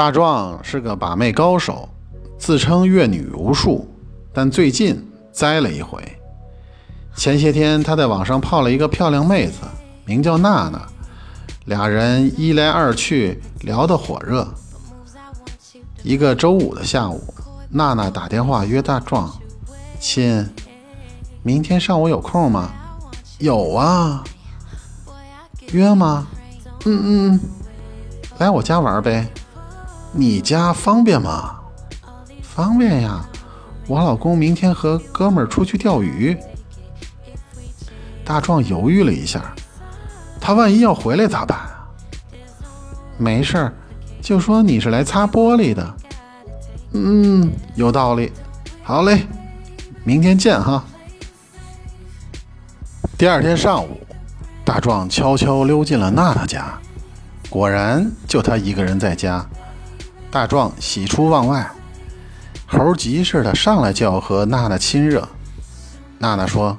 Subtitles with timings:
[0.00, 1.86] 大壮是个把妹高手，
[2.38, 3.86] 自称阅女无数，
[4.32, 4.98] 但最近
[5.30, 6.02] 栽了一回。
[7.14, 9.58] 前些天他在网上泡了一个漂亮妹子，
[10.06, 10.88] 名叫娜娜，
[11.66, 14.48] 俩人一来二去聊得火热。
[16.02, 17.22] 一个周五的下午，
[17.68, 19.30] 娜娜打电话约大壮
[20.00, 20.48] ：“亲，
[21.42, 22.70] 明天上午有空吗
[23.38, 24.24] ？”“有啊。
[25.72, 26.26] ”“约吗
[26.88, 27.40] ？”“嗯嗯，
[28.38, 29.28] 来我家玩呗。
[30.12, 31.56] ”“你家方便吗
[32.42, 33.24] ？”“方便呀，
[33.86, 36.36] 我老公明天和哥们儿出去钓鱼。”
[38.24, 39.54] 大壮犹豫了一下，
[40.40, 41.88] 他万一要回来咋办啊？
[43.18, 43.72] 没事儿。
[44.20, 45.94] 就说你是来擦玻璃的，
[46.92, 48.30] 嗯，有道理。
[48.82, 49.26] 好嘞，
[50.04, 50.84] 明天见哈。
[53.16, 53.98] 第二天上午，
[54.62, 56.78] 大壮悄悄溜进了娜娜家，
[57.48, 59.44] 果然就他一个人在家。
[60.30, 61.70] 大壮喜出望外，
[62.66, 65.28] 猴急似的上来就要和娜娜亲热。
[66.18, 66.78] 娜娜说：“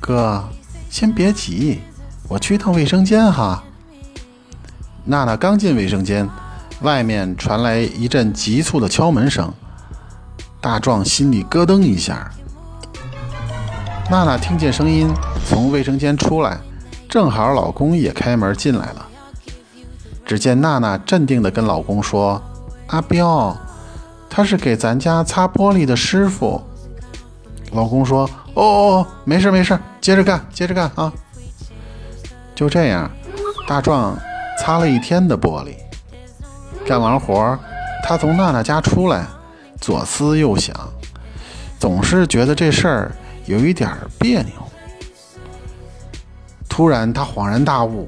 [0.00, 0.48] 哥，
[0.90, 1.80] 先别急，
[2.28, 3.62] 我去趟卫生间哈。”
[5.04, 6.28] 娜娜刚进卫生间。
[6.80, 9.54] 外面传来一阵急促的敲门声，
[10.60, 12.28] 大壮心里咯噔一下。
[14.10, 15.08] 娜娜听见声音，
[15.48, 16.58] 从卫生间出来，
[17.08, 19.06] 正好老公也开门进来了。
[20.26, 22.42] 只见娜娜镇定地跟老公说
[22.92, 23.56] ：“阿彪，
[24.30, 26.62] 他是给咱家擦玻璃的师傅。”
[27.72, 31.12] 老公说：“哦哦，没事没事，接着干，接着干啊！”
[32.54, 33.10] 就这样，
[33.66, 34.14] 大壮
[34.58, 35.74] 擦了一天的玻璃。
[36.86, 37.58] 干完活，
[38.04, 39.24] 他从娜娜家出来，
[39.80, 40.76] 左思右想，
[41.78, 43.12] 总是觉得这事儿
[43.46, 44.52] 有一点别扭。
[46.68, 48.06] 突然，他恍然大悟，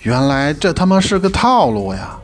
[0.00, 2.18] 原来这他妈是个套路呀！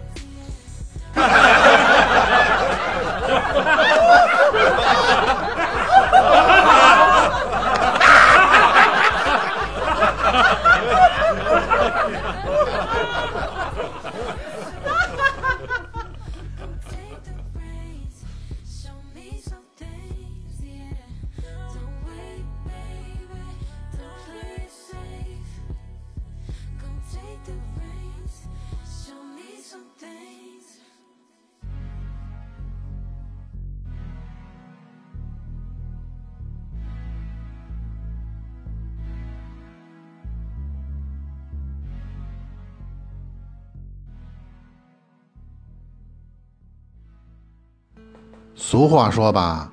[48.66, 49.70] 俗话说吧，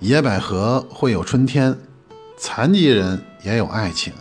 [0.00, 1.78] 野百合会有春天，
[2.36, 4.12] 残疾人也有爱情。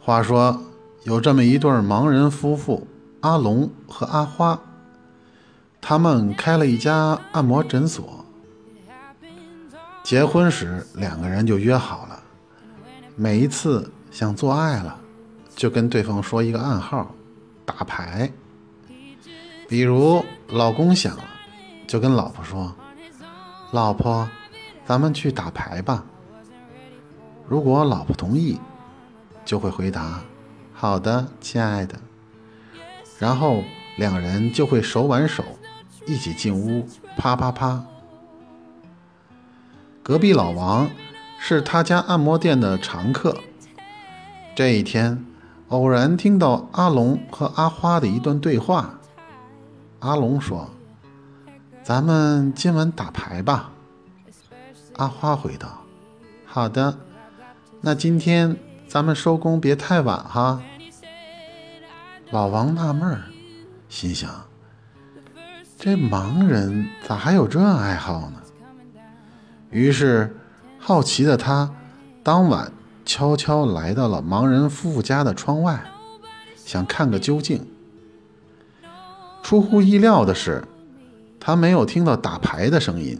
[0.00, 0.60] 话说
[1.04, 2.84] 有这么一对盲人夫妇，
[3.20, 4.60] 阿龙和阿花，
[5.80, 8.24] 他们开了一家按摩诊所。
[10.02, 12.20] 结婚时两个人就约好了，
[13.14, 14.98] 每一次想做爱了，
[15.54, 17.14] 就跟对方说一个暗号，
[17.64, 18.28] 打牌。
[19.68, 21.16] 比如老公想。
[21.88, 22.74] 就跟老婆说
[23.72, 24.28] ：“老婆，
[24.84, 26.04] 咱们去打牌吧。”
[27.48, 28.60] 如果老婆同意，
[29.42, 30.20] 就会回答
[30.74, 31.98] ：“好的，亲爱的。”
[33.18, 33.64] 然后
[33.96, 35.42] 两人就会手挽手
[36.06, 37.82] 一起进屋，啪啪啪。
[40.02, 40.90] 隔壁老王
[41.38, 43.34] 是他家按摩店的常客。
[44.54, 45.24] 这一天，
[45.68, 48.98] 偶然听到阿龙和阿花的一段对话。
[50.00, 50.68] 阿龙说。
[51.88, 53.70] 咱们今晚打牌吧。
[54.96, 55.84] 阿花回道
[56.44, 56.98] ：“好的，
[57.80, 60.60] 那今天咱们收工别太晚哈。”
[62.30, 63.22] 老王纳闷儿，
[63.88, 64.30] 心想：
[65.78, 68.42] 这盲人咋还有这爱好呢？
[69.70, 70.36] 于是，
[70.78, 71.74] 好奇的他
[72.22, 72.70] 当晚
[73.06, 75.82] 悄悄来到了盲人夫妇家的窗外，
[76.54, 77.66] 想看个究竟。
[79.42, 80.62] 出乎意料的是。
[81.48, 83.18] 他没有听到打牌的声音，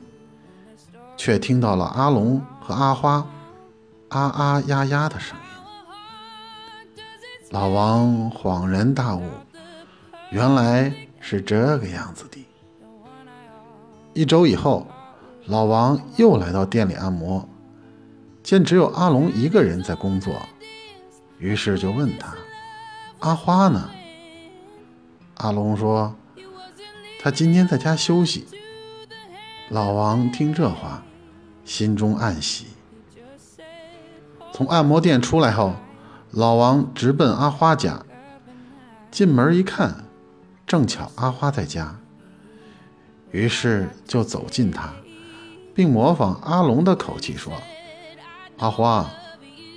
[1.17, 3.27] 却听到了阿龙和阿花
[4.11, 5.45] 啊啊呀呀的声音。
[7.49, 9.23] 老王恍然大悟，
[10.31, 12.47] 原来是这个样子的。
[14.13, 14.87] 一周以后，
[15.47, 17.49] 老王又来到店里按摩，
[18.43, 20.35] 见只有阿龙一个人在工作，
[21.39, 22.35] 于是就问他
[23.27, 23.89] ：“阿花呢？”
[25.39, 26.15] 阿龙说。
[27.21, 28.47] 他今天在家休息。
[29.71, 31.03] 老王听这话，
[31.65, 32.67] 心中暗喜。
[34.53, 35.75] 从按摩店出来后，
[36.31, 38.03] 老王直奔阿花家。
[39.11, 40.05] 进门一看，
[40.67, 41.97] 正巧阿花在家，
[43.31, 44.93] 于是就走近他，
[45.75, 47.53] 并模仿阿龙的口气说
[48.59, 49.11] ：“阿花，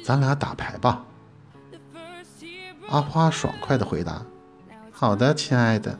[0.04, 1.06] 咱俩打牌吧。”
[2.90, 4.22] 阿花爽快地回答
[4.92, 5.98] ：“好的，亲爱的。”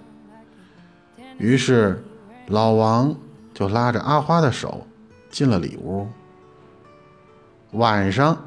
[1.42, 2.04] 于是
[2.46, 3.16] 老王
[3.52, 4.86] 就拉着阿花的手
[5.32, 6.08] 进了里屋。
[7.72, 8.38] 晚上，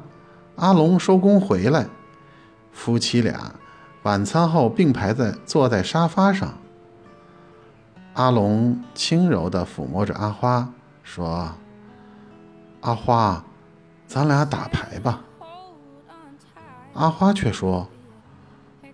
[0.55, 1.87] 阿龙收工回来，
[2.71, 3.53] 夫妻俩
[4.03, 6.53] 晚餐后并排在坐在沙发上。
[8.13, 10.69] 阿龙轻柔地抚摸着阿花，
[11.03, 11.51] 说
[12.79, 13.43] ：“阿花，
[14.07, 15.19] 咱俩打牌吧。”
[16.95, 17.89] 阿花却说：“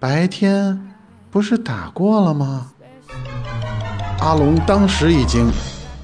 [0.01, 0.92] 白天
[1.30, 2.71] 不是打过了吗？”
[4.21, 5.51] 阿龙当时一惊，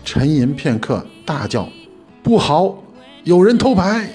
[0.04, 1.70] 沉吟片刻，大叫
[2.24, 2.76] ：“不好，
[3.24, 4.10] 有人偷牌！”